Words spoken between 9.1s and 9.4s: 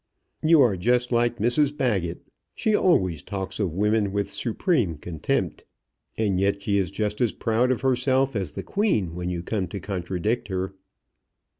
when